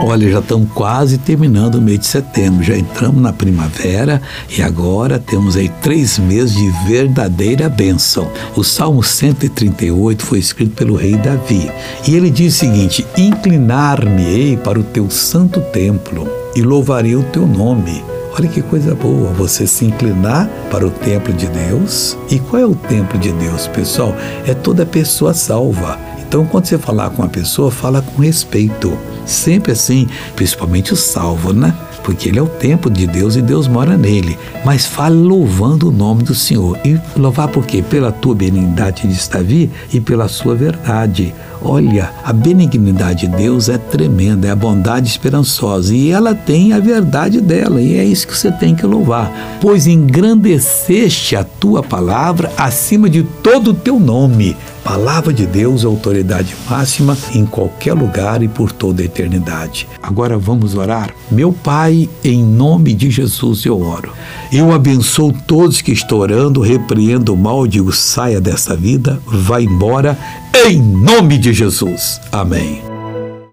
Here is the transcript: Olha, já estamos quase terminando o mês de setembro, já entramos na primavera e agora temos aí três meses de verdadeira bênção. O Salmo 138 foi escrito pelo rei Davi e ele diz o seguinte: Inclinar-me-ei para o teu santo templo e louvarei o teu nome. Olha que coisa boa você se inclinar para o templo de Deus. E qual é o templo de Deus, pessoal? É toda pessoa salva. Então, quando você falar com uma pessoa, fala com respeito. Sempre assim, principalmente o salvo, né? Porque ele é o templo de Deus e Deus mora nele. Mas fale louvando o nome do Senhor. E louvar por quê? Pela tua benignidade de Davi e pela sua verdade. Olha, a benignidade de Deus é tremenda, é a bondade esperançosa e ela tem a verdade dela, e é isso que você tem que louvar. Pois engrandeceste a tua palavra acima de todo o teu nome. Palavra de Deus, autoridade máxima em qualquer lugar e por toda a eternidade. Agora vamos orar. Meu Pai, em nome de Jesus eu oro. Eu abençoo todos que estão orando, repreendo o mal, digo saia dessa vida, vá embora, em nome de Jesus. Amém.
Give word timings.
Olha, 0.00 0.30
já 0.30 0.38
estamos 0.38 0.70
quase 0.72 1.18
terminando 1.18 1.74
o 1.74 1.82
mês 1.82 1.98
de 2.00 2.06
setembro, 2.06 2.62
já 2.62 2.76
entramos 2.76 3.20
na 3.20 3.32
primavera 3.32 4.22
e 4.48 4.62
agora 4.62 5.18
temos 5.18 5.56
aí 5.56 5.68
três 5.82 6.18
meses 6.18 6.54
de 6.54 6.70
verdadeira 6.86 7.68
bênção. 7.68 8.30
O 8.56 8.62
Salmo 8.62 9.02
138 9.02 10.24
foi 10.24 10.38
escrito 10.38 10.74
pelo 10.74 10.94
rei 10.94 11.16
Davi 11.16 11.70
e 12.06 12.14
ele 12.14 12.30
diz 12.30 12.54
o 12.54 12.58
seguinte: 12.58 13.06
Inclinar-me-ei 13.16 14.56
para 14.56 14.78
o 14.78 14.84
teu 14.84 15.10
santo 15.10 15.60
templo 15.72 16.28
e 16.54 16.62
louvarei 16.62 17.16
o 17.16 17.24
teu 17.24 17.46
nome. 17.46 18.02
Olha 18.38 18.48
que 18.48 18.62
coisa 18.62 18.94
boa 18.94 19.32
você 19.32 19.66
se 19.66 19.84
inclinar 19.84 20.48
para 20.70 20.86
o 20.86 20.90
templo 20.90 21.32
de 21.34 21.48
Deus. 21.48 22.16
E 22.30 22.38
qual 22.38 22.62
é 22.62 22.66
o 22.66 22.74
templo 22.74 23.18
de 23.18 23.32
Deus, 23.32 23.66
pessoal? 23.66 24.14
É 24.46 24.54
toda 24.54 24.86
pessoa 24.86 25.34
salva. 25.34 26.07
Então, 26.28 26.44
quando 26.44 26.66
você 26.66 26.76
falar 26.76 27.08
com 27.08 27.22
uma 27.22 27.28
pessoa, 27.28 27.70
fala 27.70 28.02
com 28.02 28.20
respeito. 28.20 28.92
Sempre 29.24 29.72
assim, 29.72 30.06
principalmente 30.36 30.92
o 30.92 30.96
salvo, 30.96 31.54
né? 31.54 31.74
Porque 32.04 32.28
ele 32.28 32.38
é 32.38 32.42
o 32.42 32.46
templo 32.46 32.90
de 32.90 33.06
Deus 33.06 33.34
e 33.34 33.40
Deus 33.40 33.66
mora 33.66 33.96
nele. 33.96 34.38
Mas 34.62 34.84
fale 34.84 35.16
louvando 35.16 35.88
o 35.88 35.92
nome 35.92 36.22
do 36.22 36.34
Senhor. 36.34 36.78
E 36.84 37.00
louvar 37.16 37.48
por 37.48 37.64
quê? 37.64 37.82
Pela 37.82 38.12
tua 38.12 38.34
benignidade 38.34 39.08
de 39.08 39.28
Davi 39.30 39.70
e 39.92 40.00
pela 40.00 40.28
sua 40.28 40.54
verdade. 40.54 41.34
Olha, 41.62 42.10
a 42.22 42.32
benignidade 42.32 43.26
de 43.26 43.36
Deus 43.36 43.68
é 43.68 43.78
tremenda, 43.78 44.46
é 44.46 44.50
a 44.50 44.56
bondade 44.56 45.08
esperançosa 45.08 45.94
e 45.94 46.10
ela 46.10 46.34
tem 46.34 46.72
a 46.72 46.78
verdade 46.78 47.40
dela, 47.40 47.80
e 47.80 47.96
é 47.96 48.04
isso 48.04 48.28
que 48.28 48.36
você 48.36 48.52
tem 48.52 48.76
que 48.76 48.86
louvar. 48.86 49.58
Pois 49.60 49.86
engrandeceste 49.86 51.34
a 51.34 51.42
tua 51.42 51.82
palavra 51.82 52.52
acima 52.56 53.10
de 53.10 53.24
todo 53.24 53.72
o 53.72 53.74
teu 53.74 53.98
nome. 53.98 54.56
Palavra 54.88 55.34
de 55.34 55.44
Deus, 55.44 55.84
autoridade 55.84 56.56
máxima 56.66 57.14
em 57.34 57.44
qualquer 57.44 57.92
lugar 57.92 58.42
e 58.42 58.48
por 58.48 58.72
toda 58.72 59.02
a 59.02 59.04
eternidade. 59.04 59.86
Agora 60.02 60.38
vamos 60.38 60.74
orar. 60.74 61.10
Meu 61.30 61.52
Pai, 61.52 62.08
em 62.24 62.42
nome 62.42 62.94
de 62.94 63.10
Jesus 63.10 63.66
eu 63.66 63.82
oro. 63.82 64.14
Eu 64.50 64.72
abençoo 64.72 65.30
todos 65.46 65.82
que 65.82 65.92
estão 65.92 66.16
orando, 66.16 66.62
repreendo 66.62 67.34
o 67.34 67.36
mal, 67.36 67.66
digo 67.66 67.92
saia 67.92 68.40
dessa 68.40 68.74
vida, 68.74 69.20
vá 69.26 69.60
embora, 69.60 70.18
em 70.54 70.80
nome 70.80 71.36
de 71.36 71.52
Jesus. 71.52 72.18
Amém. 72.32 72.87